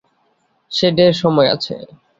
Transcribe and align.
সে 0.71 0.87
ঢের 0.97 1.13
সময় 1.13 1.49
আছে। 1.55 1.75